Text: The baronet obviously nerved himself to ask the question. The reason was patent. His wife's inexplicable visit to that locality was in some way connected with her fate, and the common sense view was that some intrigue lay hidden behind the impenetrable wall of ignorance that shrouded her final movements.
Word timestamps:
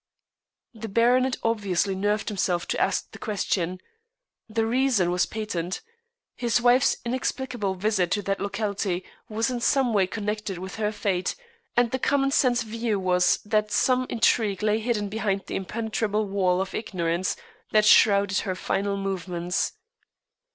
The 0.73 0.87
baronet 0.89 1.35
obviously 1.43 1.93
nerved 1.93 2.27
himself 2.29 2.67
to 2.69 2.81
ask 2.81 3.11
the 3.11 3.19
question. 3.19 3.79
The 4.49 4.65
reason 4.65 5.11
was 5.11 5.27
patent. 5.27 5.81
His 6.35 6.59
wife's 6.59 6.97
inexplicable 7.05 7.75
visit 7.75 8.09
to 8.13 8.23
that 8.23 8.39
locality 8.39 9.03
was 9.29 9.51
in 9.51 9.59
some 9.61 9.93
way 9.93 10.07
connected 10.07 10.57
with 10.57 10.77
her 10.77 10.91
fate, 10.91 11.35
and 11.77 11.91
the 11.91 11.99
common 11.99 12.31
sense 12.31 12.63
view 12.63 12.99
was 12.99 13.41
that 13.45 13.69
some 13.71 14.07
intrigue 14.09 14.63
lay 14.63 14.79
hidden 14.79 15.07
behind 15.07 15.43
the 15.45 15.55
impenetrable 15.55 16.25
wall 16.25 16.61
of 16.61 16.73
ignorance 16.73 17.35
that 17.71 17.85
shrouded 17.85 18.39
her 18.39 18.55
final 18.55 18.97
movements. 18.97 19.73